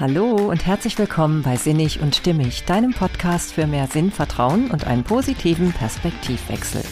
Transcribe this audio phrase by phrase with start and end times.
[0.00, 4.86] Hallo und herzlich willkommen bei Sinnig und Stimmig, deinem Podcast für mehr Sinn, Vertrauen und
[4.86, 6.84] einen positiven Perspektivwechsel.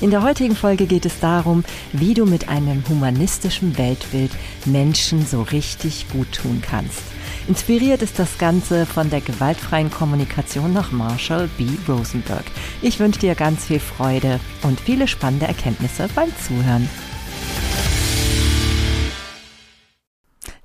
[0.00, 4.30] In der heutigen Folge geht es darum, wie du mit einem humanistischen Weltbild
[4.64, 7.02] Menschen so richtig gut tun kannst.
[7.48, 11.66] Inspiriert ist das Ganze von der gewaltfreien Kommunikation nach Marshall B.
[11.88, 12.44] Rosenberg.
[12.80, 16.88] Ich wünsche dir ganz viel Freude und viele spannende Erkenntnisse beim Zuhören.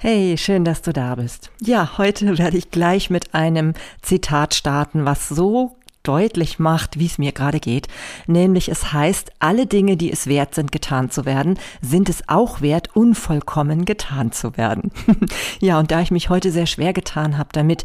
[0.04, 1.52] Hey, schön, dass du da bist.
[1.62, 7.18] Ja, heute werde ich gleich mit einem Zitat starten, was so deutlich macht, wie es
[7.18, 7.88] mir gerade geht.
[8.28, 12.62] Nämlich es heißt, alle Dinge, die es wert sind, getan zu werden, sind es auch
[12.62, 14.92] wert, unvollkommen getan zu werden.
[15.59, 17.84] ja, und da ich mich heute sehr schwer getan habe, damit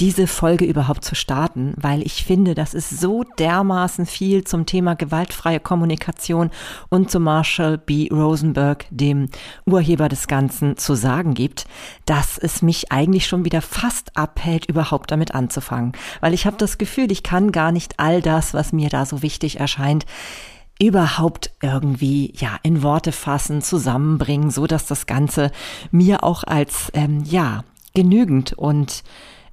[0.00, 4.96] diese Folge überhaupt zu starten, weil ich finde, dass es so dermaßen viel zum Thema
[4.96, 6.50] gewaltfreie Kommunikation
[6.88, 8.08] und zu Marshall B.
[8.10, 9.28] Rosenberg, dem
[9.66, 11.66] Urheber des Ganzen, zu sagen gibt,
[12.06, 15.92] dass es mich eigentlich schon wieder fast abhält, überhaupt damit anzufangen.
[16.20, 19.22] Weil ich habe das Gefühl, ich kann gar nicht all das, was mir da so
[19.22, 20.04] wichtig erscheint,
[20.78, 25.50] überhaupt irgendwie ja in Worte fassen, zusammenbringen, so dass das Ganze
[25.90, 29.04] mir auch als ähm, ja genügend und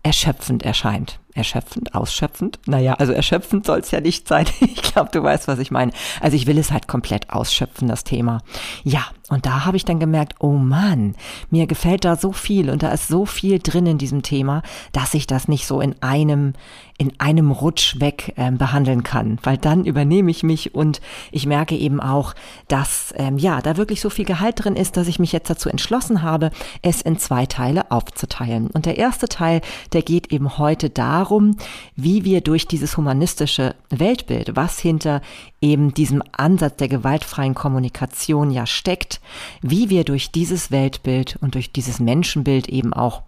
[0.03, 1.19] erschöpfend erscheint.
[1.33, 2.59] Erschöpfend, ausschöpfend?
[2.65, 4.45] Naja, also erschöpfend soll es ja nicht sein.
[4.61, 5.93] Ich glaube, du weißt, was ich meine.
[6.19, 8.41] Also ich will es halt komplett ausschöpfen, das Thema.
[8.83, 11.15] Ja, und da habe ich dann gemerkt, oh Mann,
[11.49, 15.13] mir gefällt da so viel und da ist so viel drin in diesem Thema, dass
[15.13, 16.51] ich das nicht so in einem,
[16.97, 19.39] in einem Rutsch weg ähm, behandeln kann.
[19.43, 20.99] Weil dann übernehme ich mich und
[21.31, 22.33] ich merke eben auch,
[22.67, 25.69] dass ähm, ja, da wirklich so viel Gehalt drin ist, dass ich mich jetzt dazu
[25.69, 26.51] entschlossen habe,
[26.81, 28.67] es in zwei Teile aufzuteilen.
[28.67, 29.61] Und der erste Teil,
[29.93, 30.89] der geht eben heute
[31.21, 31.55] darum,
[31.95, 35.21] wie wir durch dieses humanistische Weltbild, was hinter
[35.61, 39.21] eben diesem Ansatz der gewaltfreien Kommunikation ja steckt,
[39.61, 43.21] wie wir durch dieses Weltbild und durch dieses Menschenbild eben auch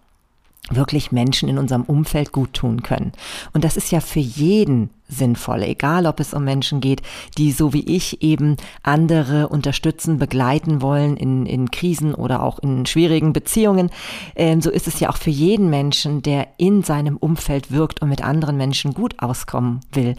[0.70, 3.12] wirklich Menschen in unserem Umfeld gut tun können.
[3.52, 7.02] Und das ist ja für jeden sinnvoll, egal ob es um Menschen geht,
[7.36, 12.86] die so wie ich eben andere unterstützen, begleiten wollen in, in Krisen oder auch in
[12.86, 13.90] schwierigen Beziehungen.
[14.34, 18.08] Ähm, so ist es ja auch für jeden Menschen, der in seinem Umfeld wirkt und
[18.08, 20.16] mit anderen Menschen gut auskommen will,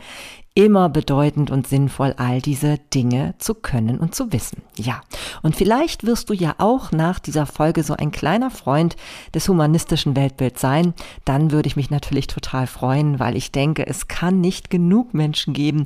[0.55, 4.61] immer bedeutend und sinnvoll, all diese Dinge zu können und zu wissen.
[4.77, 5.01] Ja,
[5.43, 8.95] und vielleicht wirst du ja auch nach dieser Folge so ein kleiner Freund
[9.33, 10.93] des humanistischen Weltbilds sein.
[11.25, 15.53] Dann würde ich mich natürlich total freuen, weil ich denke, es kann nicht genug Menschen
[15.53, 15.85] geben,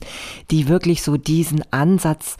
[0.51, 2.37] die wirklich so diesen Ansatz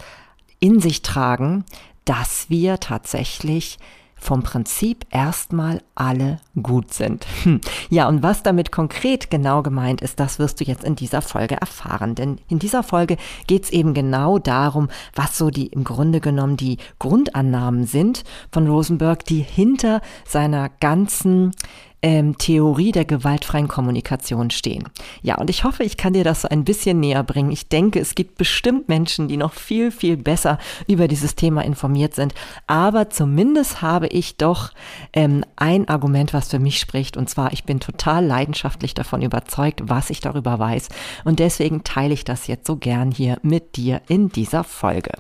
[0.60, 1.66] in sich tragen,
[2.06, 3.80] dass wir tatsächlich
[4.20, 7.26] vom Prinzip erstmal alle gut sind.
[7.44, 7.62] Hm.
[7.90, 11.56] Ja, und was damit konkret genau gemeint ist, das wirst du jetzt in dieser Folge
[11.60, 12.16] erfahren.
[12.16, 16.58] Denn in dieser Folge geht es eben genau darum, was so die im Grunde genommen
[16.58, 21.52] die Grundannahmen sind von Rosenberg, die hinter seiner ganzen
[22.02, 24.86] ähm, Theorie der gewaltfreien Kommunikation stehen.
[25.22, 27.52] Ja, und ich hoffe, ich kann dir das so ein bisschen näher bringen.
[27.52, 32.16] Ich denke, es gibt bestimmt Menschen, die noch viel, viel besser über dieses Thema informiert
[32.16, 32.34] sind.
[32.68, 34.72] Aber zumindest habe ich doch
[35.14, 37.18] ähm, ein Argument, was für mich spricht.
[37.18, 40.90] Und zwar, ich bin total leidenschaftlich davon überzeugt, was ich darüber weiß.
[41.26, 45.12] Und deswegen teile ich das jetzt so gern hier mit dir in dieser Folge.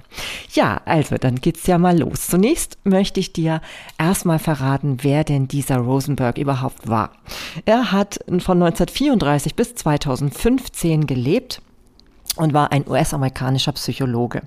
[0.53, 2.27] Ja, also, dann geht's ja mal los.
[2.27, 3.61] Zunächst möchte ich dir
[3.97, 7.11] erstmal verraten, wer denn dieser Rosenberg überhaupt überhaupt war.
[7.65, 11.61] Er hat von 1934 bis 2015 gelebt
[12.35, 14.43] und war ein US-amerikanischer Psychologe.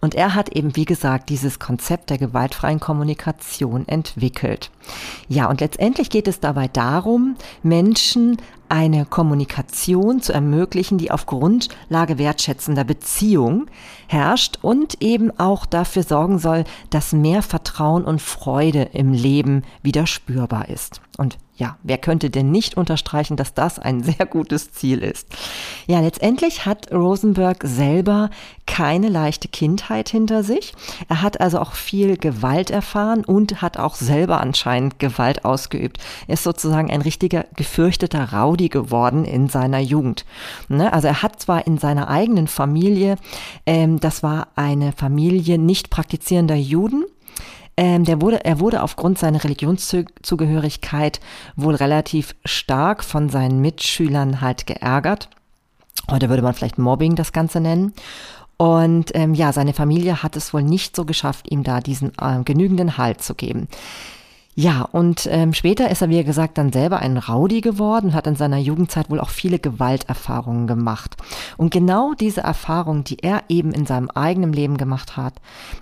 [0.00, 4.70] Und er hat eben, wie gesagt, dieses Konzept der gewaltfreien Kommunikation entwickelt.
[5.28, 8.38] Ja, und letztendlich geht es dabei darum, Menschen
[8.70, 13.66] eine Kommunikation zu ermöglichen, die auf Grundlage wertschätzender Beziehung
[14.06, 20.06] herrscht und eben auch dafür sorgen soll, dass mehr Vertrauen und Freude im Leben wieder
[20.06, 21.02] spürbar ist.
[21.18, 25.28] Und ja, wer könnte denn nicht unterstreichen, dass das ein sehr gutes Ziel ist?
[25.86, 28.30] Ja, letztendlich hat Rosenberg selber
[28.66, 30.74] keine leichte Kindheit hinter sich.
[31.08, 35.98] Er hat also auch viel Gewalt erfahren und hat auch selber anscheinend Gewalt ausgeübt.
[36.26, 40.24] Er ist sozusagen ein richtiger gefürchteter Rowdy geworden in seiner Jugend.
[40.68, 40.92] Ne?
[40.92, 43.16] Also er hat zwar in seiner eigenen Familie,
[43.66, 47.04] ähm, das war eine Familie nicht praktizierender Juden,
[47.76, 51.20] ähm, der wurde, er wurde aufgrund seiner Religionszugehörigkeit
[51.56, 55.28] wohl relativ stark von seinen Mitschülern halt geärgert.
[56.10, 57.92] Heute würde man vielleicht Mobbing das Ganze nennen.
[58.56, 62.42] Und ähm, ja, seine Familie hat es wohl nicht so geschafft, ihm da diesen äh,
[62.44, 63.68] genügenden Halt zu geben.
[64.56, 68.36] Ja, und ähm, später ist er, wie gesagt, dann selber ein Rowdy geworden, hat in
[68.36, 71.16] seiner Jugendzeit wohl auch viele Gewalterfahrungen gemacht.
[71.56, 75.34] Und genau diese Erfahrungen, die er eben in seinem eigenen Leben gemacht hat,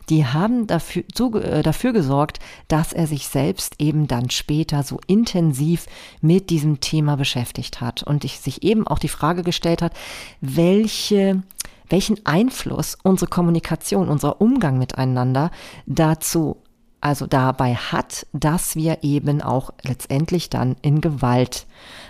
[0.08, 2.38] die haben dafür, zu, äh, dafür gesorgt,
[2.68, 5.84] dass er sich selbst eben dann später so intensiv
[6.22, 9.92] mit diesem Thema beschäftigt hat und sich eben auch die Frage gestellt hat,
[10.40, 11.42] welche
[11.88, 15.50] welchen Einfluss unsere Kommunikation, unser Umgang miteinander
[15.84, 16.56] dazu
[17.02, 21.66] also dabei hat, dass wir eben auch letztendlich dann in Gewalt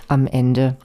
[0.07, 0.77] am Ende,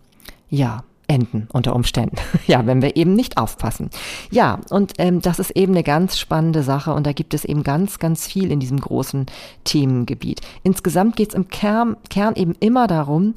[0.50, 2.18] ja, enden unter Umständen.
[2.48, 3.90] ja, wenn wir eben nicht aufpassen.
[4.32, 7.64] Ja, und ähm, das ist eben eine ganz spannende Sache und da gibt es eben
[7.64, 9.26] ganz, ganz viel in diesem großen
[9.64, 10.42] Themengebiet.
[10.64, 13.36] Insgesamt geht es im Kern, Kern eben immer darum,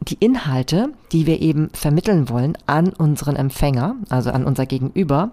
[0.00, 5.32] die Inhalte, die wir eben vermitteln wollen an unseren Empfänger, also an unser Gegenüber,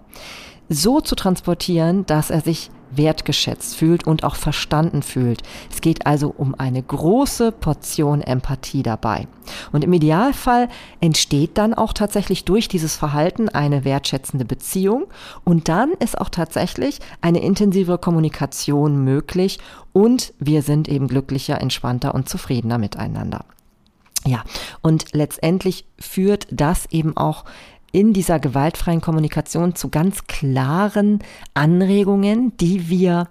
[0.68, 5.42] so zu transportieren, dass er sich wertgeschätzt fühlt und auch verstanden fühlt.
[5.70, 9.26] Es geht also um eine große Portion Empathie dabei.
[9.72, 10.68] Und im Idealfall
[11.00, 15.06] entsteht dann auch tatsächlich durch dieses Verhalten eine wertschätzende Beziehung
[15.44, 19.58] und dann ist auch tatsächlich eine intensive Kommunikation möglich
[19.92, 23.44] und wir sind eben glücklicher, entspannter und zufriedener miteinander.
[24.26, 24.42] Ja,
[24.82, 27.44] und letztendlich führt das eben auch
[27.92, 31.20] in dieser gewaltfreien Kommunikation zu ganz klaren
[31.54, 33.28] Anregungen, die wir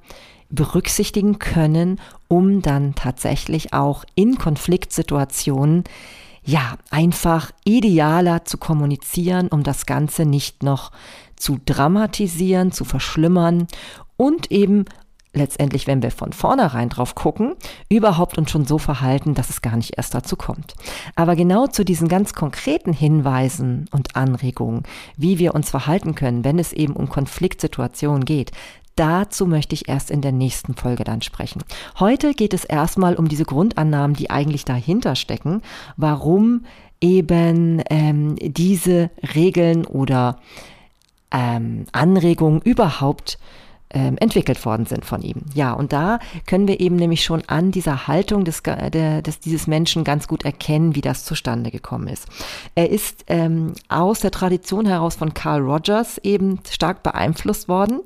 [0.49, 5.83] berücksichtigen können, um dann tatsächlich auch in Konfliktsituationen
[6.43, 10.91] ja, einfach idealer zu kommunizieren, um das Ganze nicht noch
[11.35, 13.67] zu dramatisieren, zu verschlimmern
[14.15, 14.85] und eben
[15.37, 17.55] letztendlich, wenn wir von vornherein drauf gucken,
[17.89, 20.75] überhaupt uns schon so verhalten, dass es gar nicht erst dazu kommt.
[21.15, 24.83] Aber genau zu diesen ganz konkreten Hinweisen und Anregungen,
[25.15, 28.51] wie wir uns verhalten können, wenn es eben um Konfliktsituationen geht,
[28.97, 31.61] Dazu möchte ich erst in der nächsten Folge dann sprechen.
[31.99, 35.61] Heute geht es erstmal um diese Grundannahmen, die eigentlich dahinter stecken,
[35.97, 36.65] warum
[36.99, 40.39] eben ähm, diese Regeln oder
[41.31, 43.43] ähm, Anregungen überhaupt ähm,
[43.89, 45.43] entwickelt worden sind von ihm.
[45.53, 50.03] Ja, und da können wir eben nämlich schon an dieser Haltung des, des, dieses Menschen
[50.03, 52.27] ganz gut erkennen, wie das zustande gekommen ist.
[52.75, 58.01] Er ist ähm, aus der Tradition heraus von Carl Rogers eben stark beeinflusst worden.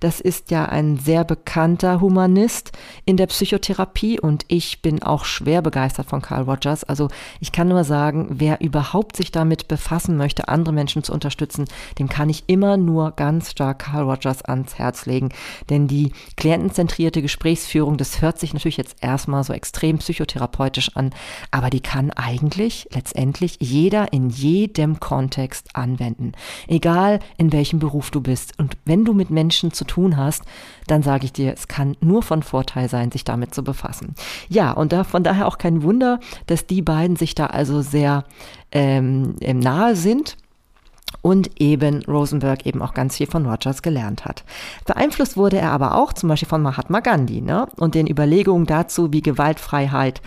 [0.00, 2.72] Das ist ja ein sehr bekannter Humanist
[3.04, 6.84] in der Psychotherapie und ich bin auch schwer begeistert von Carl Rogers.
[6.84, 7.08] Also
[7.40, 11.66] ich kann nur sagen, wer überhaupt sich damit befassen möchte, andere Menschen zu unterstützen,
[11.98, 15.25] dem kann ich immer nur ganz stark Carl Rogers ans Herz legen
[15.70, 21.10] denn die klientenzentrierte Gesprächsführung, das hört sich natürlich jetzt erstmal so extrem psychotherapeutisch an,
[21.50, 26.32] aber die kann eigentlich letztendlich jeder in jedem Kontext anwenden.
[26.68, 28.58] Egal in welchem Beruf du bist.
[28.58, 30.44] Und wenn du mit Menschen zu tun hast,
[30.86, 34.14] dann sage ich dir, es kann nur von Vorteil sein, sich damit zu befassen.
[34.48, 38.24] Ja, und da, von daher auch kein Wunder, dass die beiden sich da also sehr
[38.72, 40.36] ähm, nahe sind
[41.22, 44.44] und eben Rosenberg eben auch ganz viel von Rogers gelernt hat.
[44.84, 47.68] Beeinflusst wurde er aber auch zum Beispiel von Mahatma Gandhi ne?
[47.76, 50.20] und den Überlegungen dazu, wie Gewaltfreiheit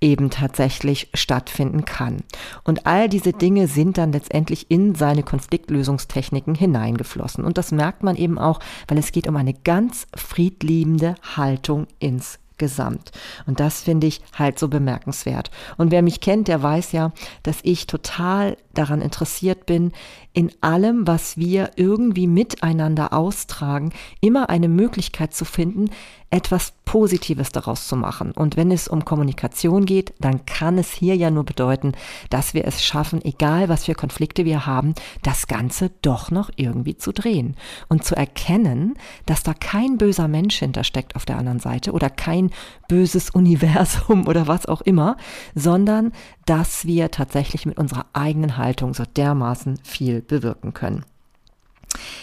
[0.00, 2.18] eben tatsächlich stattfinden kann.
[2.62, 7.44] Und all diese Dinge sind dann letztendlich in seine Konfliktlösungstechniken hineingeflossen.
[7.44, 12.38] Und das merkt man eben auch, weil es geht um eine ganz friedliebende Haltung ins
[12.64, 13.12] gesamt.
[13.46, 15.50] Und das finde ich halt so bemerkenswert.
[15.76, 17.12] Und wer mich kennt, der weiß ja,
[17.42, 19.92] dass ich total daran interessiert bin,
[20.32, 25.90] in allem, was wir irgendwie miteinander austragen, immer eine Möglichkeit zu finden,
[26.30, 28.32] etwas Positives daraus zu machen.
[28.32, 31.92] Und wenn es um Kommunikation geht, dann kann es hier ja nur bedeuten,
[32.30, 36.96] dass wir es schaffen, egal was für Konflikte wir haben, das Ganze doch noch irgendwie
[36.96, 37.56] zu drehen.
[37.88, 38.94] Und zu erkennen,
[39.26, 42.50] dass da kein böser Mensch hintersteckt auf der anderen Seite oder kein
[42.88, 45.16] böses Universum oder was auch immer,
[45.54, 46.12] sondern
[46.46, 51.04] dass wir tatsächlich mit unserer eigenen Haltung so dermaßen viel bewirken können.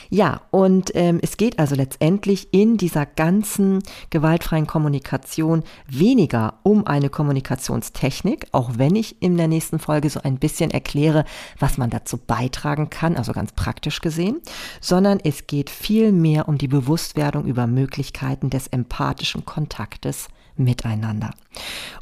[0.09, 7.09] Ja, und ähm, es geht also letztendlich in dieser ganzen gewaltfreien Kommunikation weniger um eine
[7.09, 11.25] Kommunikationstechnik, auch wenn ich in der nächsten Folge so ein bisschen erkläre,
[11.59, 14.41] was man dazu beitragen kann, also ganz praktisch gesehen,
[14.79, 21.31] sondern es geht viel mehr um die Bewusstwerdung über Möglichkeiten des empathischen Kontaktes miteinander.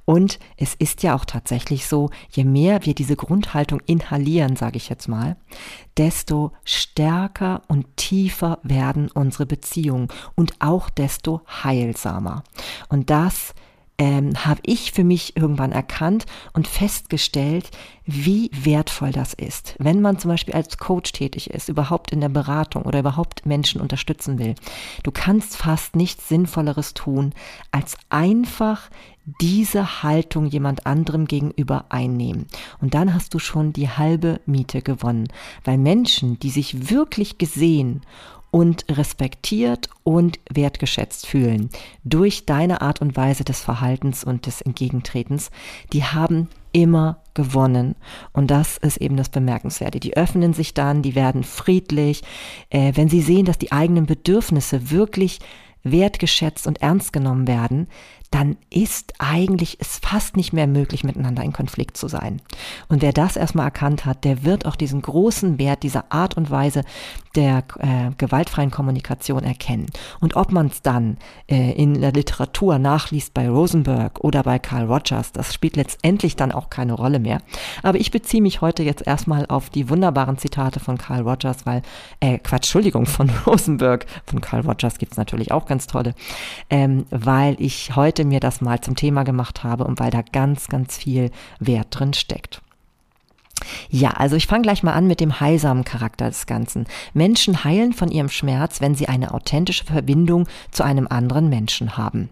[0.06, 4.90] Und es ist ja auch tatsächlich so, je mehr wir diese Grundhaltung inhalieren, sage ich
[4.90, 5.38] jetzt mal,
[5.98, 12.44] desto stärker und tiefer werden unsere Beziehungen und auch desto heilsamer.
[12.90, 13.54] Und das
[14.00, 17.70] ähm, habe ich für mich irgendwann erkannt und festgestellt,
[18.06, 22.30] wie wertvoll das ist, wenn man zum Beispiel als Coach tätig ist, überhaupt in der
[22.30, 24.56] Beratung oder überhaupt Menschen unterstützen will.
[25.04, 27.34] Du kannst fast nichts Sinnvolleres tun,
[27.72, 28.90] als einfach
[29.42, 32.48] diese Haltung jemand anderem gegenüber einnehmen.
[32.82, 35.28] Und dann hast du schon die halbe Miete gewonnen,
[35.66, 38.02] weil Menschen, die sich wirklich gesehen
[38.52, 41.70] und respektiert und wertgeschätzt fühlen
[42.04, 45.52] durch deine Art und Weise des Verhaltens und des Entgegentretens,
[45.94, 47.96] die haben immer gewonnen.
[48.34, 50.00] Und das ist eben das Bemerkenswerte.
[50.00, 52.22] Die öffnen sich dann, die werden friedlich,
[52.70, 55.40] äh, wenn sie sehen, dass die eigenen Bedürfnisse wirklich
[55.84, 57.88] wertgeschätzt und ernst genommen werden,
[58.32, 62.42] dann ist eigentlich es fast nicht mehr möglich, miteinander in Konflikt zu sein.
[62.88, 66.52] Und wer das erstmal erkannt hat, der wird auch diesen großen Wert dieser Art und
[66.52, 66.84] Weise
[67.36, 69.88] der äh, gewaltfreien Kommunikation erkennen.
[70.20, 71.18] Und ob man es dann
[71.48, 76.52] äh, in der Literatur nachliest bei Rosenberg oder bei Carl Rogers, das spielt letztendlich dann
[76.52, 77.42] auch keine Rolle mehr.
[77.84, 81.82] Aber ich beziehe mich heute jetzt erstmal auf die wunderbaren Zitate von Carl Rogers, weil,
[82.20, 86.16] äh, Quatsch, Entschuldigung, von Rosenberg, von Carl Rogers gibt's natürlich auch ganz tolle,
[86.70, 90.22] ähm, weil ich heute heute mir das mal zum Thema gemacht habe und weil da
[90.22, 92.62] ganz, ganz viel Wert drin steckt.
[93.90, 96.86] Ja, also ich fange gleich mal an mit dem heilsamen Charakter des Ganzen.
[97.14, 102.30] Menschen heilen von ihrem Schmerz, wenn sie eine authentische Verbindung zu einem anderen Menschen haben.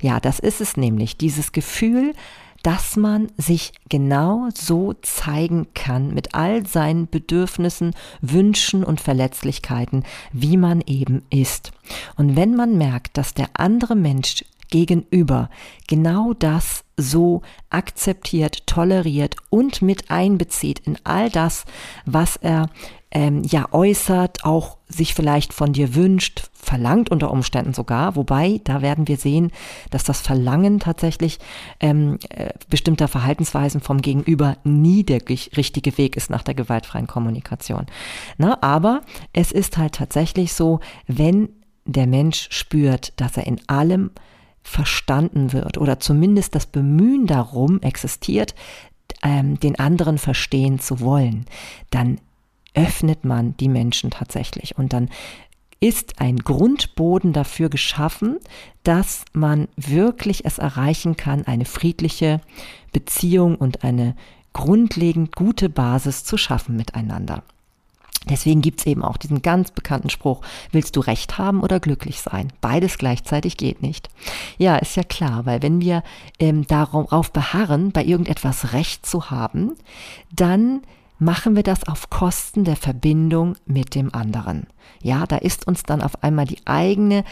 [0.00, 2.14] Ja, das ist es nämlich, dieses Gefühl,
[2.62, 10.56] dass man sich genau so zeigen kann mit all seinen Bedürfnissen, Wünschen und Verletzlichkeiten, wie
[10.56, 11.72] man eben ist.
[12.16, 15.50] Und wenn man merkt, dass der andere Mensch gegenüber
[15.88, 21.64] genau das so akzeptiert, toleriert und mit einbezieht in all das,
[22.04, 22.68] was er
[23.12, 28.82] ähm, ja äußert, auch sich vielleicht von dir wünscht, verlangt unter Umständen sogar, wobei da
[28.82, 29.50] werden wir sehen,
[29.90, 31.38] dass das Verlangen tatsächlich
[31.80, 37.86] ähm, äh, bestimmter Verhaltensweisen vom Gegenüber nie der richtige Weg ist nach der gewaltfreien Kommunikation.
[38.38, 41.48] Na, aber es ist halt tatsächlich so, wenn
[41.84, 44.10] der Mensch spürt, dass er in allem
[44.62, 48.54] verstanden wird oder zumindest das Bemühen darum existiert,
[49.22, 51.46] ähm, den anderen verstehen zu wollen,
[51.90, 52.20] dann
[52.74, 55.08] öffnet man die Menschen tatsächlich und dann
[55.80, 58.38] ist ein Grundboden dafür geschaffen,
[58.82, 62.40] dass man wirklich es erreichen kann, eine friedliche
[62.92, 64.14] Beziehung und eine
[64.52, 67.42] grundlegend gute Basis zu schaffen miteinander.
[68.28, 72.52] Deswegen gibt's eben auch diesen ganz bekannten Spruch, willst du Recht haben oder glücklich sein?
[72.60, 74.10] Beides gleichzeitig geht nicht.
[74.58, 76.02] Ja, ist ja klar, weil wenn wir
[76.38, 79.72] ähm, darauf beharren, bei irgendetwas Recht zu haben,
[80.30, 80.82] dann
[81.18, 84.66] machen wir das auf Kosten der Verbindung mit dem anderen.
[85.02, 87.24] Ja, da ist uns dann auf einmal die eigene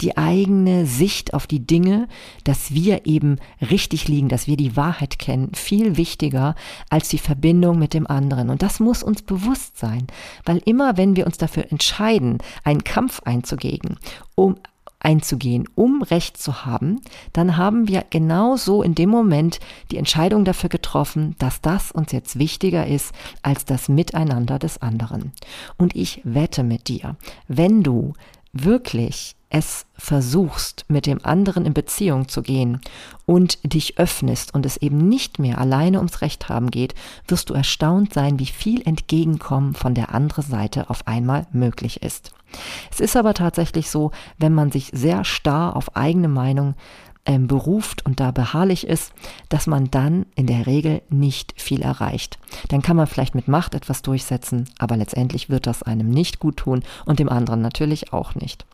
[0.00, 2.08] die eigene Sicht auf die Dinge,
[2.44, 3.38] dass wir eben
[3.70, 6.54] richtig liegen, dass wir die Wahrheit kennen, viel wichtiger
[6.90, 8.50] als die Verbindung mit dem anderen.
[8.50, 10.06] Und das muss uns bewusst sein,
[10.44, 13.98] weil immer wenn wir uns dafür entscheiden, einen Kampf einzugehen,
[14.34, 14.56] um
[14.98, 17.00] einzugehen, um Recht zu haben,
[17.32, 19.60] dann haben wir genauso in dem Moment
[19.90, 23.12] die Entscheidung dafür getroffen, dass das uns jetzt wichtiger ist
[23.42, 25.32] als das Miteinander des anderen.
[25.76, 28.14] Und ich wette mit dir, wenn du
[28.64, 32.80] wirklich es versuchst, mit dem anderen in Beziehung zu gehen
[33.26, 36.94] und dich öffnest und es eben nicht mehr alleine ums Recht haben geht,
[37.28, 42.32] wirst du erstaunt sein, wie viel Entgegenkommen von der anderen Seite auf einmal möglich ist.
[42.90, 46.74] Es ist aber tatsächlich so, wenn man sich sehr starr auf eigene Meinung
[47.26, 49.12] ähm, beruft und da beharrlich ist,
[49.48, 52.38] dass man dann in der Regel nicht viel erreicht.
[52.68, 56.56] Dann kann man vielleicht mit Macht etwas durchsetzen, aber letztendlich wird das einem nicht gut
[56.56, 58.64] tun und dem anderen natürlich auch nicht.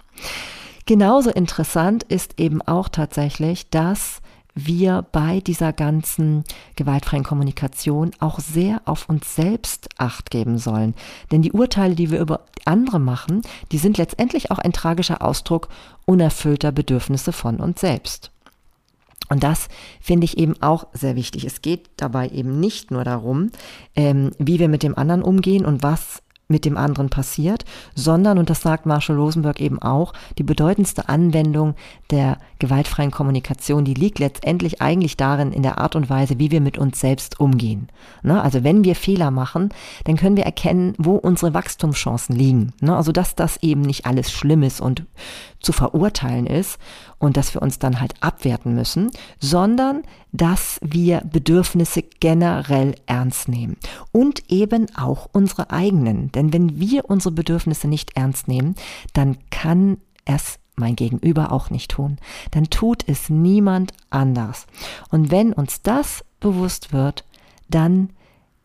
[0.87, 4.21] Genauso interessant ist eben auch tatsächlich, dass
[4.55, 6.45] wir bei dieser ganzen
[6.77, 10.95] gewaltfreien Kommunikation auch sehr auf uns selbst acht geben sollen.
[11.31, 15.69] Denn die Urteile, die wir über andere machen, die sind letztendlich auch ein tragischer Ausdruck
[16.05, 18.32] unerfüllter Bedürfnisse von uns selbst.
[19.29, 19.69] Und das
[20.01, 21.45] finde ich eben auch sehr wichtig.
[21.45, 23.51] Es geht dabei eben nicht nur darum,
[23.97, 27.65] ähm, wie wir mit dem anderen umgehen und was mit dem anderen passiert,
[27.97, 31.75] sondern, und das sagt Marshall Rosenberg eben auch, die bedeutendste Anwendung
[32.11, 36.61] der gewaltfreien Kommunikation, die liegt letztendlich eigentlich darin, in der Art und Weise, wie wir
[36.61, 37.89] mit uns selbst umgehen.
[38.23, 38.41] Ne?
[38.41, 39.71] Also wenn wir Fehler machen,
[40.05, 42.73] dann können wir erkennen, wo unsere Wachstumschancen liegen.
[42.81, 42.95] Ne?
[42.95, 45.05] Also dass das eben nicht alles schlimm ist und
[45.59, 46.79] zu verurteilen ist
[47.23, 50.03] und dass wir uns dann halt abwerten müssen, sondern
[50.33, 53.77] dass wir Bedürfnisse generell ernst nehmen
[54.11, 56.33] und eben auch unsere eigenen.
[56.33, 58.75] Denn wenn wir unsere Bedürfnisse nicht ernst nehmen,
[59.13, 62.19] dann kann es mein Gegenüber auch nicht tun.
[62.51, 64.67] Dann tut es niemand anders.
[65.11, 67.25] Und wenn uns das bewusst wird,
[67.69, 68.11] dann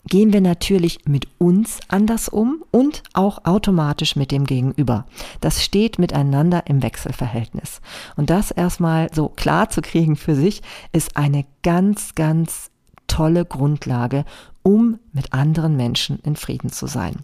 [0.08, 5.06] gehen wir natürlich mit uns anders um und auch automatisch mit dem Gegenüber.
[5.42, 7.82] Das steht miteinander im Wechselverhältnis.
[8.16, 10.62] Und das erstmal so klar zu kriegen für sich,
[10.92, 12.72] ist eine ganz, ganz
[13.08, 14.26] tolle Grundlage,
[14.64, 17.24] um mit anderen Menschen in Frieden zu sein.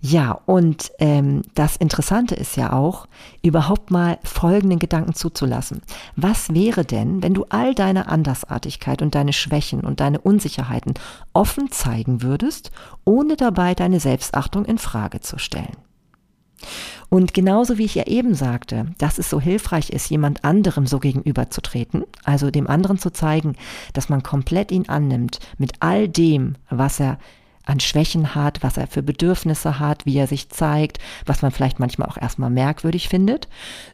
[0.00, 3.08] Ja, und ähm, das Interessante ist ja auch,
[3.42, 5.82] überhaupt mal folgenden Gedanken zuzulassen.
[6.16, 10.94] Was wäre denn, wenn du all deine Andersartigkeit und deine Schwächen und deine Unsicherheiten
[11.32, 12.70] offen zeigen würdest,
[13.04, 15.76] ohne dabei deine Selbstachtung in Frage zu stellen?
[17.08, 20.98] Und genauso wie ich ja eben sagte, dass es so hilfreich ist, jemand anderem so
[20.98, 23.56] gegenüberzutreten, also dem anderen zu zeigen,
[23.92, 27.18] dass man komplett ihn annimmt mit all dem, was er
[27.66, 31.78] an Schwächen hat, was er für Bedürfnisse hat, wie er sich zeigt, was man vielleicht
[31.78, 33.48] manchmal auch erstmal merkwürdig findet,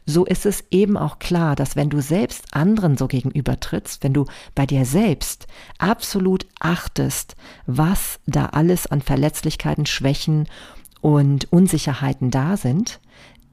[0.05, 4.25] so ist es eben auch klar, dass wenn du selbst anderen so gegenübertrittst, wenn du
[4.55, 5.47] bei dir selbst
[5.79, 10.47] absolut achtest, was da alles an Verletzlichkeiten, Schwächen
[11.01, 12.99] und Unsicherheiten da sind,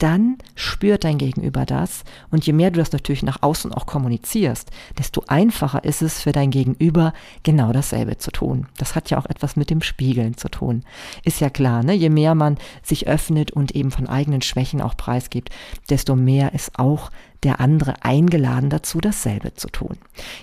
[0.00, 2.04] dann spürt dein Gegenüber das.
[2.30, 6.32] Und je mehr du das natürlich nach außen auch kommunizierst, desto einfacher ist es für
[6.32, 8.66] dein Gegenüber, genau dasselbe zu tun.
[8.78, 10.84] Das hat ja auch etwas mit dem Spiegeln zu tun.
[11.22, 11.92] Ist ja klar, ne?
[11.92, 15.50] Je mehr man sich öffnet und eben von eigenen Schwächen auch preisgibt,
[15.90, 17.10] desto mehr ist auch
[17.42, 19.96] der andere eingeladen dazu, dasselbe zu tun.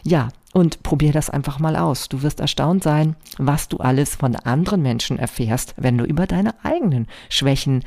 [0.04, 2.10] Ja, und probier das einfach mal aus.
[2.10, 6.54] Du wirst erstaunt sein, was du alles von anderen Menschen erfährst, wenn du über deine
[6.64, 7.84] eigenen Schwächen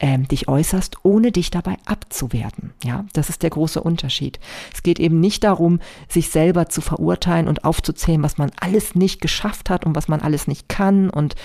[0.00, 2.72] ähm, dich äußerst, ohne dich dabei abzuwerten.
[2.82, 4.40] Ja, das ist der große Unterschied.
[4.74, 5.78] Es geht eben nicht darum,
[6.08, 10.20] sich selber zu verurteilen und aufzuzählen, was man alles nicht geschafft hat und was man
[10.20, 11.36] alles nicht kann und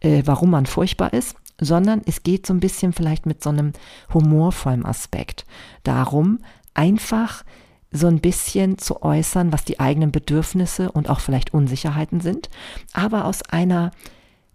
[0.00, 3.72] äh, warum man furchtbar ist, sondern es geht so ein bisschen vielleicht mit so einem
[4.12, 5.44] humorvollen Aspekt
[5.82, 6.38] darum,
[6.72, 7.44] einfach
[7.90, 12.48] so ein bisschen zu äußern, was die eigenen Bedürfnisse und auch vielleicht Unsicherheiten sind,
[12.92, 13.92] aber aus einer,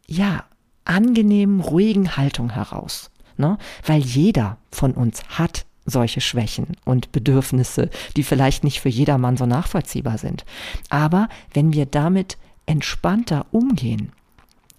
[0.08, 0.44] ja,
[0.84, 3.58] angenehmen, ruhigen Haltung heraus ne?
[3.86, 9.46] weil jeder von uns hat solche Schwächen und Bedürfnisse, die vielleicht nicht für jedermann so
[9.46, 10.46] nachvollziehbar sind.
[10.90, 14.12] Aber wenn wir damit entspannter umgehen,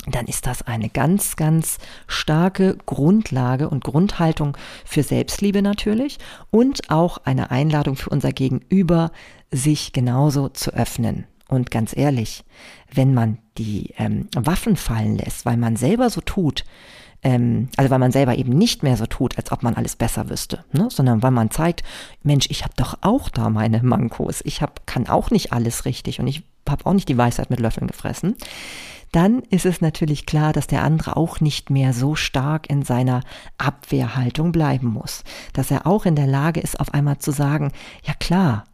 [0.06, 6.18] dann ist das eine ganz, ganz starke Grundlage und Grundhaltung für Selbstliebe natürlich
[6.50, 9.10] und auch eine Einladung für unser Gegenüber,
[9.50, 11.26] sich genauso zu öffnen.
[11.48, 12.44] Und ganz ehrlich,
[12.92, 16.64] wenn man die ähm, Waffen fallen lässt, weil man selber so tut,
[17.22, 20.28] ähm, also weil man selber eben nicht mehr so tut, als ob man alles besser
[20.28, 20.88] wüsste, ne?
[20.90, 21.82] sondern weil man zeigt,
[22.22, 26.20] Mensch, ich habe doch auch da meine Mankos, ich hab, kann auch nicht alles richtig
[26.20, 28.36] und ich habe auch nicht die Weisheit mit Löffeln gefressen,
[29.12, 33.22] dann ist es natürlich klar, dass der andere auch nicht mehr so stark in seiner
[33.58, 37.72] Abwehrhaltung bleiben muss, dass er auch in der Lage ist, auf einmal zu sagen,
[38.04, 38.64] ja klar,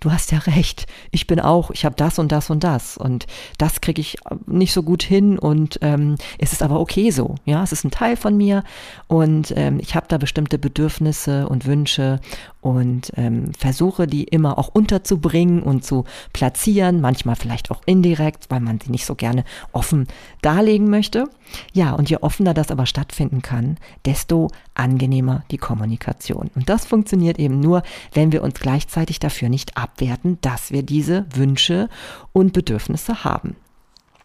[0.00, 2.96] du hast ja recht, ich bin auch, ich habe das und das und das.
[2.96, 3.26] Und
[3.58, 5.38] das kriege ich nicht so gut hin.
[5.38, 8.62] Und ähm, es ist aber okay so, ja, es ist ein Teil von mir.
[9.08, 12.20] Und ähm, ich habe da bestimmte Bedürfnisse und Wünsche
[12.66, 18.58] und ähm, versuche die immer auch unterzubringen und zu platzieren, manchmal vielleicht auch indirekt, weil
[18.58, 20.08] man sie nicht so gerne offen
[20.42, 21.30] darlegen möchte.
[21.72, 26.50] Ja, und je offener das aber stattfinden kann, desto angenehmer die Kommunikation.
[26.56, 31.24] Und das funktioniert eben nur, wenn wir uns gleichzeitig dafür nicht abwerten, dass wir diese
[31.36, 31.88] Wünsche
[32.32, 33.54] und Bedürfnisse haben.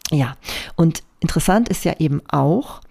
[0.10, 0.36] Ja,
[0.75, 2.82] und interessant ist ja eben auch,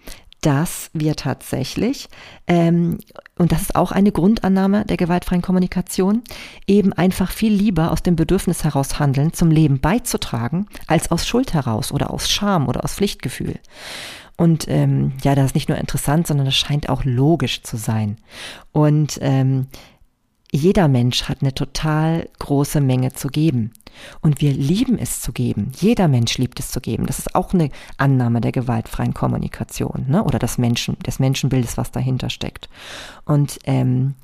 [0.41, 2.09] dass wir tatsächlich,
[2.47, 2.97] ähm,
[3.37, 6.23] und das ist auch eine Grundannahme der gewaltfreien Kommunikation,
[6.67, 11.53] eben einfach viel lieber aus dem Bedürfnis heraus handeln, zum Leben beizutragen, als aus Schuld
[11.53, 13.59] heraus oder aus Scham oder aus Pflichtgefühl.
[14.35, 18.17] Und ähm, ja, das ist nicht nur interessant, sondern das scheint auch logisch zu sein.
[18.71, 19.67] Und ähm,
[20.51, 23.71] jeder Mensch hat eine total große Menge zu geben.
[24.21, 25.71] Und wir lieben es zu geben.
[25.77, 27.05] Jeder Mensch liebt es zu geben.
[27.05, 30.23] Das ist auch eine Annahme der gewaltfreien Kommunikation ne?
[30.23, 32.69] oder des Menschen, des Menschenbildes, was dahinter steckt.
[33.25, 34.15] Und ähm,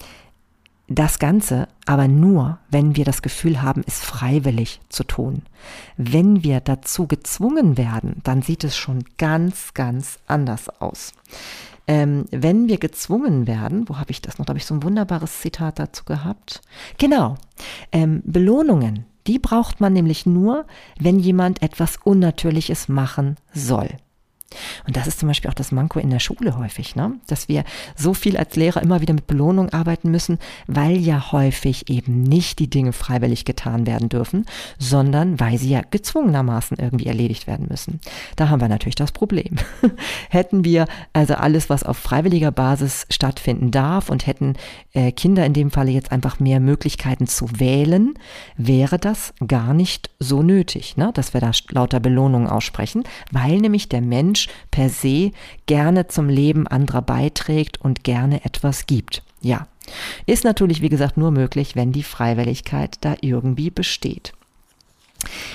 [0.90, 5.44] das Ganze aber nur, wenn wir das Gefühl haben, es freiwillig zu tun.
[5.98, 11.14] Wenn wir dazu gezwungen werden, dann sieht es schon ganz, ganz anders aus.
[11.88, 14.46] Ähm, wenn wir gezwungen werden, wo habe ich das noch?
[14.46, 16.62] Da habe ich so ein wunderbares Zitat dazu gehabt.
[16.98, 17.36] Genau,
[17.92, 20.66] ähm, Belohnungen, die braucht man nämlich nur,
[21.00, 23.90] wenn jemand etwas Unnatürliches machen soll.
[24.86, 27.20] Und das ist zum Beispiel auch das Manko in der Schule häufig, ne?
[27.28, 27.64] dass wir
[27.96, 32.60] so viel als Lehrer immer wieder mit Belohnung arbeiten müssen, weil ja häufig eben nicht
[32.60, 34.46] die Dinge freiwillig getan werden dürfen,
[34.80, 38.00] sondern weil sie ja gezwungenermaßen irgendwie erledigt werden müssen.
[38.36, 39.56] Da haben wir natürlich das Problem.
[40.30, 44.56] hätten wir also alles, was auf freiwilliger Basis stattfinden darf und hätten
[44.94, 48.14] äh, Kinder in dem Falle jetzt einfach mehr Möglichkeiten zu wählen,
[48.56, 51.12] wäre das gar nicht so nötig, ne?
[51.14, 55.32] dass wir da lauter Belohnungen aussprechen, weil nämlich der Mensch Mensch per se
[55.66, 59.24] gerne zum Leben anderer beiträgt und gerne etwas gibt.
[59.42, 59.68] Ja,
[60.26, 64.34] ist natürlich, wie gesagt, nur möglich, wenn die Freiwilligkeit da irgendwie besteht.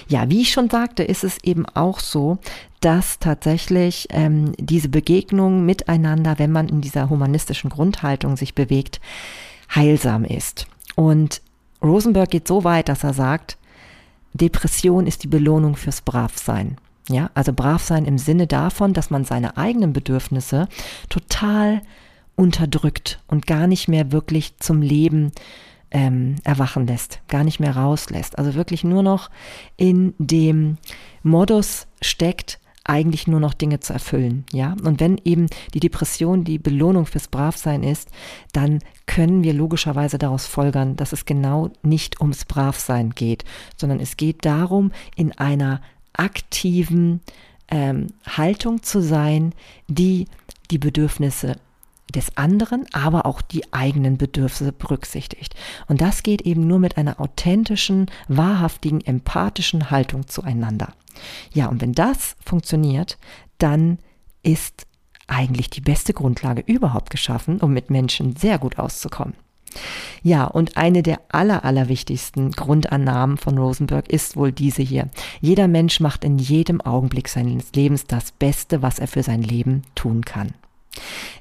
[0.09, 2.39] Ja, wie ich schon sagte, ist es eben auch so,
[2.81, 9.01] dass tatsächlich ähm, diese Begegnung miteinander, wenn man in dieser humanistischen Grundhaltung sich bewegt,
[9.73, 10.67] heilsam ist.
[10.97, 11.43] Und
[11.81, 13.57] Rosenberg geht so weit, dass er sagt,
[14.35, 16.77] Depression ist die Belohnung fürs Bravsein.
[17.09, 20.69] Ja, also brav sein im Sinne davon, dass man seine eigenen Bedürfnisse
[21.09, 21.83] total
[22.37, 25.33] unterdrückt und gar nicht mehr wirklich zum Leben
[25.91, 28.39] ähm, erwachen lässt, gar nicht mehr rauslässt.
[28.39, 29.31] Also wirklich nur noch
[29.77, 30.79] in dem
[31.23, 34.75] Modus steckt, eigentlich nur noch Dinge zu erfüllen, ja.
[34.83, 38.11] Und wenn eben die Depression die Belohnung fürs Bravsein ist,
[38.53, 43.45] dann können wir logischerweise daraus folgern, dass es genau nicht ums Bravsein geht,
[43.77, 45.81] sondern es geht darum, in einer
[46.13, 47.21] aktiven
[47.69, 49.55] ähm, Haltung zu sein,
[49.89, 50.27] die
[50.71, 51.57] die Bedürfnisse
[52.15, 55.55] des anderen, aber auch die eigenen Bedürfnisse berücksichtigt.
[55.89, 60.93] Und das geht eben nur mit einer authentischen, wahrhaftigen, empathischen Haltung zueinander.
[61.53, 63.19] Ja, und wenn das funktioniert,
[63.59, 63.99] dann
[64.43, 64.87] ist
[65.27, 69.35] eigentlich die beste Grundlage überhaupt geschaffen, um mit Menschen sehr gut auszukommen.
[70.23, 75.09] Ja, und eine der aller, allerwichtigsten Grundannahmen von Rosenberg ist wohl diese hier.
[75.41, 79.83] Jeder Mensch macht in jedem Augenblick seines Lebens das Beste, was er für sein Leben
[79.95, 80.55] tun kann.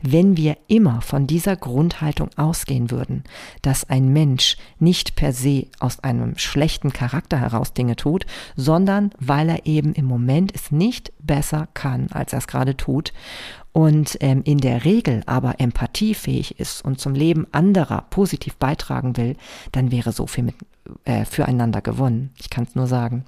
[0.01, 3.23] Wenn wir immer von dieser Grundhaltung ausgehen würden,
[3.61, 9.49] dass ein Mensch nicht per se aus einem schlechten Charakter heraus Dinge tut, sondern weil
[9.49, 13.13] er eben im Moment es nicht besser kann, als er es gerade tut
[13.73, 19.35] und ähm, in der Regel aber empathiefähig ist und zum Leben anderer positiv beitragen will,
[19.71, 20.55] dann wäre so viel mit,
[21.05, 22.31] äh, füreinander gewonnen.
[22.37, 23.23] Ich kann es nur sagen.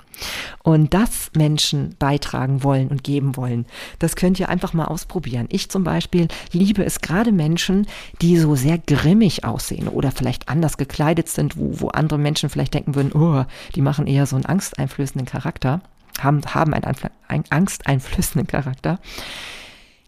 [0.61, 3.65] Und dass Menschen beitragen wollen und geben wollen,
[3.99, 5.47] das könnt ihr einfach mal ausprobieren.
[5.49, 7.87] Ich zum Beispiel liebe es gerade Menschen,
[8.21, 12.73] die so sehr grimmig aussehen oder vielleicht anders gekleidet sind, wo, wo andere Menschen vielleicht
[12.73, 15.79] denken würden, oh, die machen eher so einen angsteinflößenden Charakter,
[16.19, 16.95] haben, haben einen,
[17.29, 18.99] einen angsteinflößenden Charakter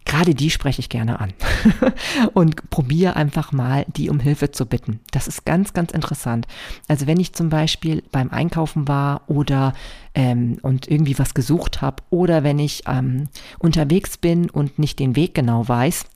[0.06, 1.34] gerade die spreche ich gerne an
[2.32, 5.00] und probiere einfach mal, die um Hilfe zu bitten.
[5.10, 6.46] Das ist ganz, ganz interessant.
[6.88, 9.74] Also wenn ich zum Beispiel beim Einkaufen war oder
[10.14, 15.16] ähm, und irgendwie was gesucht habe oder wenn ich ähm, unterwegs bin und nicht den
[15.16, 16.06] Weg genau weiß,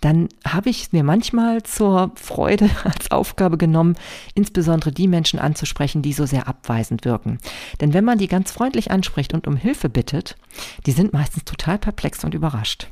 [0.00, 3.94] dann habe ich mir manchmal zur Freude als Aufgabe genommen,
[4.34, 7.38] insbesondere die Menschen anzusprechen, die so sehr abweisend wirken.
[7.80, 10.36] Denn wenn man die ganz freundlich anspricht und um Hilfe bittet,
[10.84, 12.88] die sind meistens total perplex und überrascht.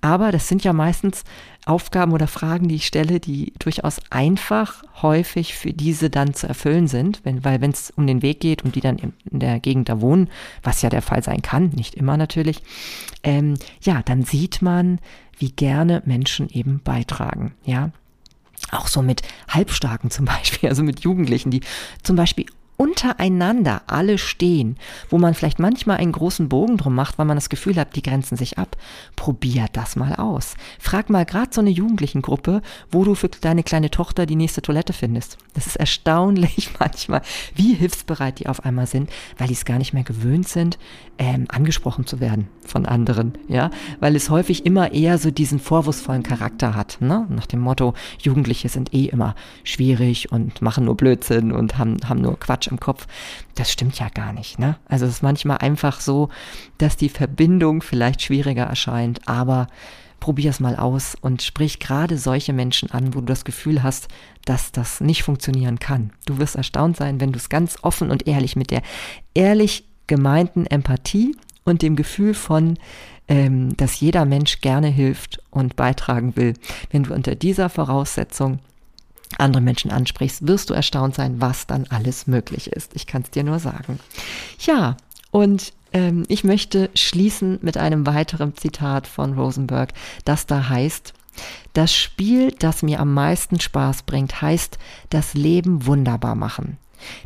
[0.00, 1.24] Aber das sind ja meistens
[1.66, 6.88] Aufgaben oder Fragen, die ich stelle, die durchaus einfach häufig für diese dann zu erfüllen
[6.88, 9.88] sind, wenn, weil wenn es um den Weg geht und die dann in der Gegend
[9.88, 10.28] da wohnen,
[10.62, 12.62] was ja der Fall sein kann, nicht immer natürlich,
[13.22, 14.98] ähm, ja, dann sieht man,
[15.38, 17.90] wie gerne Menschen eben beitragen, ja.
[18.70, 21.60] Auch so mit Halbstarken zum Beispiel, also mit Jugendlichen, die
[22.02, 24.76] zum Beispiel untereinander alle stehen,
[25.08, 28.02] wo man vielleicht manchmal einen großen Bogen drum macht, weil man das Gefühl hat, die
[28.02, 28.76] grenzen sich ab.
[29.16, 30.54] Probier das mal aus.
[30.78, 34.92] Frag mal gerade so eine Jugendlichen-Gruppe, wo du für deine kleine Tochter die nächste Toilette
[34.92, 35.38] findest.
[35.54, 37.22] Das ist erstaunlich manchmal,
[37.54, 40.78] wie hilfsbereit die auf einmal sind, weil die es gar nicht mehr gewöhnt sind,
[41.18, 46.22] ähm, angesprochen zu werden von anderen, ja, weil es häufig immer eher so diesen vorwurfsvollen
[46.22, 47.26] Charakter hat, ne?
[47.28, 52.20] nach dem Motto, Jugendliche sind eh immer schwierig und machen nur Blödsinn und haben, haben
[52.20, 53.06] nur Quatsch Quatsch im Kopf.
[53.54, 54.58] Das stimmt ja gar nicht.
[54.58, 54.76] Ne?
[54.86, 56.28] Also es ist manchmal einfach so,
[56.78, 59.68] dass die Verbindung vielleicht schwieriger erscheint, aber
[60.20, 64.08] probier es mal aus und sprich gerade solche Menschen an, wo du das Gefühl hast,
[64.46, 66.12] dass das nicht funktionieren kann.
[66.24, 68.82] Du wirst erstaunt sein, wenn du es ganz offen und ehrlich mit der
[69.34, 72.78] ehrlich gemeinten Empathie und dem Gefühl von,
[73.28, 76.54] ähm, dass jeder Mensch gerne hilft und beitragen will,
[76.90, 78.60] wenn du unter dieser Voraussetzung
[79.38, 82.92] andere Menschen ansprichst, wirst du erstaunt sein, was dann alles möglich ist.
[82.94, 83.98] Ich kann es dir nur sagen.
[84.60, 84.96] Ja,
[85.30, 89.92] und ähm, ich möchte schließen mit einem weiteren Zitat von Rosenberg,
[90.24, 91.14] das da heißt,
[91.72, 94.78] das Spiel, das mir am meisten Spaß bringt, heißt
[95.10, 96.78] das Leben wunderbar machen.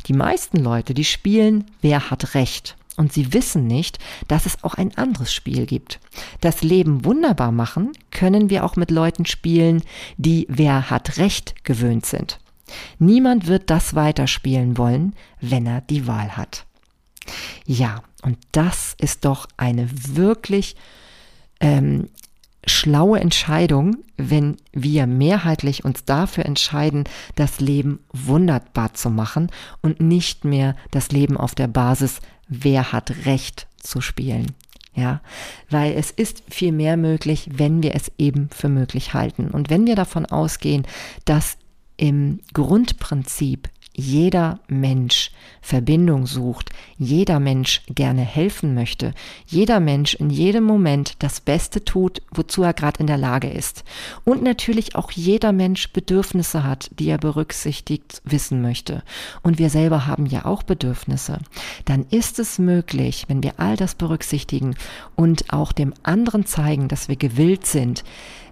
[0.07, 4.73] Die meisten Leute, die spielen, wer hat Recht und sie wissen nicht, dass es auch
[4.75, 6.01] ein anderes Spiel gibt.
[6.41, 9.81] Das Leben wunderbar machen können wir auch mit Leuten spielen,
[10.17, 12.39] die wer hat Recht gewöhnt sind.
[12.99, 16.65] Niemand wird das weiterspielen wollen, wenn er die Wahl hat.
[17.65, 20.75] Ja, und das ist doch eine wirklich
[21.61, 22.09] ähm,
[22.65, 29.49] schlaue Entscheidung, wenn wir mehrheitlich uns dafür entscheiden, das Leben wunderbar zu machen
[29.81, 34.47] und nicht mehr das Leben auf der Basis, wer hat Recht zu spielen.
[34.95, 35.21] Ja,
[35.69, 39.49] weil es ist viel mehr möglich, wenn wir es eben für möglich halten.
[39.49, 40.85] Und wenn wir davon ausgehen,
[41.23, 41.57] dass
[41.95, 45.31] im Grundprinzip jeder Mensch
[45.61, 49.13] Verbindung sucht, jeder Mensch gerne helfen möchte,
[49.45, 53.83] jeder Mensch in jedem Moment das Beste tut, wozu er gerade in der Lage ist.
[54.23, 59.03] Und natürlich auch jeder Mensch Bedürfnisse hat, die er berücksichtigt wissen möchte.
[59.43, 61.39] Und wir selber haben ja auch Bedürfnisse.
[61.85, 64.75] Dann ist es möglich, wenn wir all das berücksichtigen
[65.15, 68.03] und auch dem anderen zeigen, dass wir gewillt sind,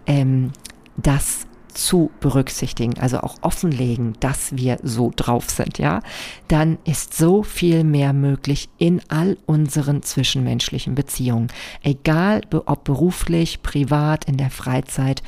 [0.06, 0.52] ähm,
[0.98, 1.47] das
[1.78, 6.02] zu berücksichtigen, also auch offenlegen, dass wir so drauf sind, ja,
[6.48, 11.48] dann ist so viel mehr möglich in all unseren zwischenmenschlichen Beziehungen.
[11.84, 15.22] Egal ob beruflich, privat, in der Freizeit,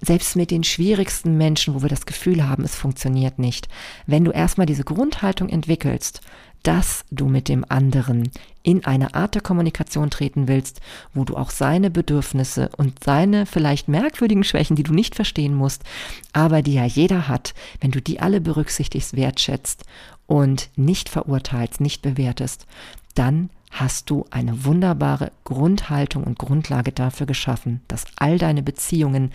[0.00, 3.68] selbst mit den schwierigsten Menschen, wo wir das Gefühl haben, es funktioniert nicht.
[4.06, 6.20] Wenn du erstmal diese Grundhaltung entwickelst,
[6.64, 8.30] dass du mit dem anderen
[8.62, 10.80] in eine Art der Kommunikation treten willst,
[11.12, 15.84] wo du auch seine Bedürfnisse und seine vielleicht merkwürdigen Schwächen, die du nicht verstehen musst,
[16.32, 19.84] aber die ja jeder hat, wenn du die alle berücksichtigst, wertschätzt
[20.26, 22.66] und nicht verurteilst, nicht bewertest,
[23.14, 29.32] dann hast du eine wunderbare Grundhaltung und Grundlage dafür geschaffen, dass all deine Beziehungen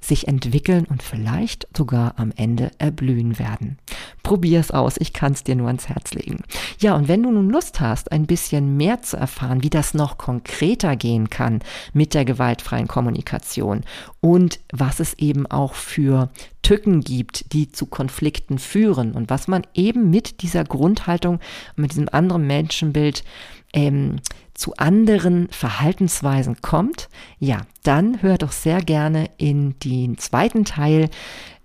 [0.00, 3.78] sich entwickeln und vielleicht sogar am Ende erblühen werden.
[4.22, 6.42] Probier es aus, ich kann es dir nur ans Herz legen.
[6.78, 10.18] Ja, und wenn du nun Lust hast, ein bisschen mehr zu erfahren, wie das noch
[10.18, 11.60] konkreter gehen kann
[11.92, 13.82] mit der gewaltfreien Kommunikation
[14.20, 16.30] und was es eben auch für
[16.62, 21.40] Tücken gibt, die zu Konflikten führen und was man eben mit dieser Grundhaltung,
[21.76, 23.24] mit diesem anderen Menschenbild
[23.72, 24.16] ähm,
[24.54, 31.08] zu anderen Verhaltensweisen kommt, ja, dann hör doch sehr gerne in den zweiten Teil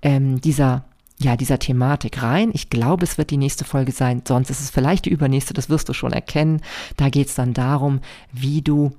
[0.01, 0.85] ähm, dieser
[1.17, 2.51] ja, dieser Thematik rein.
[2.53, 5.69] Ich glaube, es wird die nächste Folge sein, sonst ist es vielleicht die übernächste, das
[5.69, 6.61] wirst du schon erkennen.
[6.97, 8.01] Da geht es dann darum,
[8.33, 8.91] wie du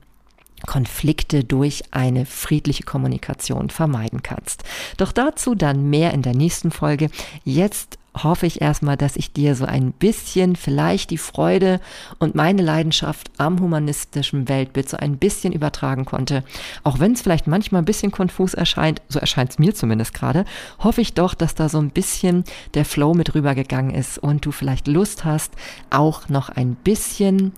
[0.64, 4.64] Konflikte durch eine friedliche Kommunikation vermeiden kannst.
[4.97, 7.11] Doch dazu dann mehr in der nächsten Folge.
[7.45, 11.81] Jetzt hoffe ich erstmal, dass ich dir so ein bisschen vielleicht die Freude
[12.18, 16.44] und meine Leidenschaft am humanistischen Weltbild so ein bisschen übertragen konnte.
[16.83, 20.44] Auch wenn es vielleicht manchmal ein bisschen konfus erscheint, so erscheint es mir zumindest gerade,
[20.79, 24.52] hoffe ich doch, dass da so ein bisschen der Flow mit rübergegangen ist und du
[24.52, 25.52] vielleicht Lust hast,
[25.90, 27.52] auch noch ein bisschen,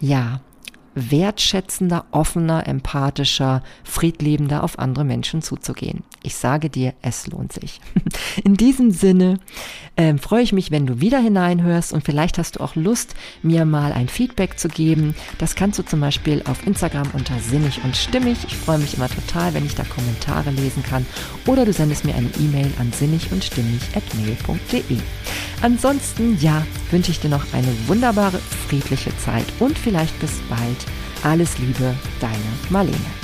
[0.00, 0.40] ja,
[0.94, 6.04] wertschätzender, offener, empathischer, friedliebender auf andere Menschen zuzugehen.
[6.22, 7.80] Ich sage dir, es lohnt sich.
[8.44, 9.38] In diesem Sinne
[9.96, 13.64] ähm, freue ich mich, wenn du wieder hineinhörst und vielleicht hast du auch Lust, mir
[13.64, 15.14] mal ein Feedback zu geben.
[15.38, 18.38] Das kannst du zum Beispiel auf Instagram unter sinnig und stimmig.
[18.46, 21.06] Ich freue mich immer total, wenn ich da Kommentare lesen kann.
[21.46, 23.80] Oder du sendest mir eine E-Mail an sinnig und stimmig.
[25.62, 30.76] Ansonsten, ja, wünsche ich dir noch eine wunderbare, friedliche Zeit und vielleicht bis bald.
[31.22, 32.36] Alles Liebe, deine
[32.68, 33.21] Marlene.